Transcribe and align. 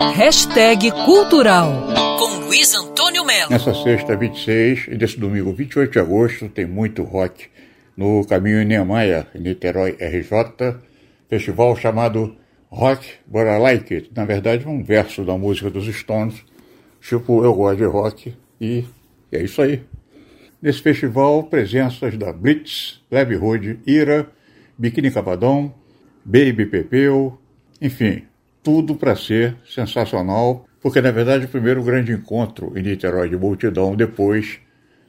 Hashtag 0.00 0.92
Cultural 1.04 1.88
com 2.20 2.46
Luiz 2.46 2.72
Antônio 2.72 3.24
Melo. 3.24 3.50
Nessa 3.50 3.74
sexta 3.74 4.16
26 4.16 4.86
e 4.92 4.96
desse 4.96 5.18
domingo 5.18 5.52
28 5.52 5.90
de 5.90 5.98
agosto 5.98 6.48
tem 6.48 6.66
muito 6.66 7.02
rock 7.02 7.48
no 7.96 8.24
Caminho 8.24 8.62
Niemeyer, 8.62 9.26
em 9.34 9.40
Niterói, 9.40 9.96
RJ, 10.00 10.76
festival 11.28 11.74
chamado 11.74 12.36
Rock 12.68 13.08
But 13.26 13.42
I 13.48 13.58
Like 13.58 13.92
It. 13.92 14.10
Na 14.14 14.24
verdade, 14.24 14.68
um 14.68 14.84
verso 14.84 15.24
da 15.24 15.36
música 15.36 15.68
dos 15.68 15.86
Stones, 15.86 16.44
tipo 17.00 17.44
Eu 17.44 17.52
Gosto 17.54 17.78
de 17.78 17.84
Rock, 17.84 18.36
e 18.60 18.84
é 19.32 19.42
isso 19.42 19.60
aí. 19.60 19.82
Nesse 20.62 20.80
festival, 20.80 21.42
presenças 21.42 22.16
da 22.16 22.32
Blitz, 22.32 23.00
Leve 23.10 23.34
Hood, 23.34 23.80
Ira, 23.84 24.30
Biquíni 24.78 25.10
Capadão, 25.10 25.74
Baby 26.24 26.66
Pepeu, 26.66 27.36
enfim, 27.80 28.28
tudo 28.62 28.94
para 28.94 29.16
ser 29.16 29.56
sensacional, 29.66 30.66
porque 30.80 31.00
na 31.00 31.10
verdade 31.10 31.46
o 31.46 31.48
primeiro 31.48 31.82
grande 31.82 32.12
encontro 32.12 32.72
em 32.76 32.82
Niterói 32.82 33.28
de 33.28 33.36
multidão 33.36 33.96
depois 33.96 34.60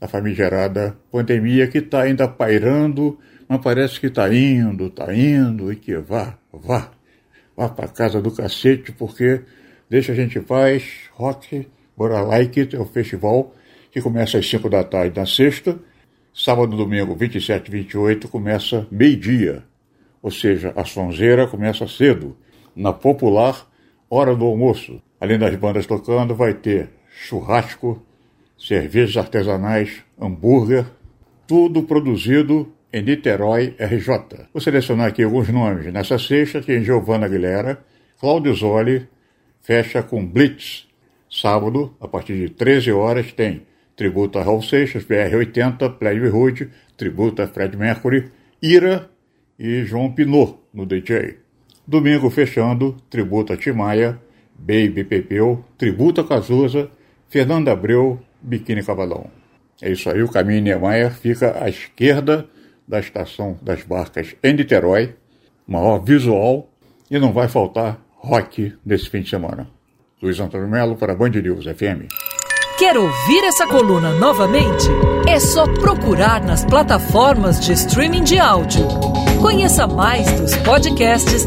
da 0.00 0.08
famigerada 0.08 0.96
pandemia 1.10 1.66
que 1.66 1.78
está 1.78 2.02
ainda 2.02 2.28
pairando, 2.28 3.18
mas 3.48 3.60
parece 3.60 4.00
que 4.00 4.08
está 4.08 4.32
indo, 4.32 4.86
está 4.86 5.14
indo 5.14 5.72
e 5.72 5.76
que 5.76 5.96
vá, 5.96 6.36
vá, 6.52 6.90
vá 7.56 7.68
para 7.68 7.88
casa 7.88 8.20
do 8.20 8.30
cacete, 8.30 8.92
porque 8.92 9.42
deixa 9.88 10.12
a 10.12 10.14
gente 10.14 10.38
em 10.38 10.42
paz, 10.42 10.84
rock, 11.12 11.66
bora 11.96 12.20
like 12.20 12.68
é 12.72 12.78
o 12.78 12.84
festival 12.84 13.54
que 13.90 14.02
começa 14.02 14.38
às 14.38 14.48
5 14.48 14.68
da 14.68 14.82
tarde 14.82 15.18
na 15.18 15.24
sexta, 15.24 15.78
sábado 16.34 16.76
domingo 16.76 17.14
27 17.14 17.68
e 17.68 17.70
28 17.70 18.28
começa 18.28 18.86
meio-dia, 18.90 19.62
ou 20.20 20.30
seja, 20.30 20.72
a 20.74 20.84
sonzeira 20.84 21.46
começa 21.46 21.86
cedo, 21.86 22.36
na 22.74 22.92
popular 22.92 23.66
hora 24.08 24.34
do 24.34 24.44
almoço. 24.44 25.00
Além 25.20 25.38
das 25.38 25.54
bandas 25.56 25.86
tocando, 25.86 26.34
vai 26.34 26.54
ter 26.54 26.90
churrasco, 27.10 28.02
cervejas 28.58 29.16
artesanais, 29.16 30.02
hambúrguer, 30.20 30.86
tudo 31.46 31.82
produzido 31.82 32.72
em 32.92 33.02
Niterói, 33.02 33.74
RJ. 33.78 34.46
Vou 34.52 34.60
selecionar 34.60 35.08
aqui 35.08 35.22
alguns 35.22 35.48
nomes. 35.48 35.92
Nessa 35.92 36.18
sexta 36.18 36.62
tem 36.62 36.84
Giovanna 36.84 37.26
Aguilera, 37.26 37.84
Cláudio 38.20 38.54
Zoli, 38.54 39.08
fecha 39.60 40.02
com 40.02 40.24
Blitz. 40.24 40.86
Sábado, 41.28 41.96
a 42.00 42.06
partir 42.06 42.36
de 42.36 42.50
13 42.50 42.92
horas, 42.92 43.32
tem 43.32 43.66
tributo 43.96 44.38
a 44.38 44.42
Raul 44.42 44.62
Seixas, 44.62 45.04
BR-80, 45.04 45.98
Plebe 45.98 46.28
Hood, 46.28 46.70
tributo 46.96 47.42
a 47.42 47.48
Fred 47.48 47.76
Mercury, 47.76 48.30
Ira 48.62 49.10
e 49.58 49.84
João 49.84 50.12
Pinot 50.12 50.58
no 50.72 50.86
DJ. 50.86 51.43
Domingo 51.86 52.30
fechando, 52.30 52.96
tributo 53.10 53.52
a 53.52 53.56
Timaya, 53.56 54.18
Baby 54.58 55.04
Pepeu, 55.04 55.64
tributo 55.76 56.20
a 56.20 56.26
Cazuza, 56.26 56.90
Fernando 57.28 57.68
Abreu, 57.68 58.18
Biquíni 58.40 58.82
Cavalão. 58.82 59.26
É 59.82 59.90
isso 59.90 60.08
aí, 60.08 60.22
o 60.22 60.28
caminho 60.28 60.62
Niemeyer 60.62 61.12
fica 61.12 61.62
à 61.62 61.68
esquerda 61.68 62.48
da 62.86 63.00
estação 63.00 63.58
das 63.60 63.82
barcas 63.82 64.34
em 64.42 64.54
Niterói, 64.54 65.14
maior 65.66 65.98
visual, 65.98 66.70
e 67.10 67.18
não 67.18 67.32
vai 67.32 67.48
faltar 67.48 68.00
rock 68.16 68.72
nesse 68.84 69.10
fim 69.10 69.20
de 69.20 69.30
semana. 69.30 69.68
Luiz 70.22 70.40
Antônio 70.40 70.68
Melo 70.68 70.96
para 70.96 71.14
Band 71.14 71.30
News 71.30 71.64
FM. 71.64 72.08
Quer 72.78 72.96
ouvir 72.96 73.44
essa 73.44 73.66
coluna 73.66 74.12
novamente? 74.14 74.86
É 75.28 75.38
só 75.38 75.64
procurar 75.64 76.42
nas 76.42 76.64
plataformas 76.64 77.60
de 77.60 77.72
streaming 77.72 78.24
de 78.24 78.38
áudio. 78.38 78.86
Conheça 79.40 79.86
mais 79.86 80.40
dos 80.40 80.56
podcasts 80.56 81.46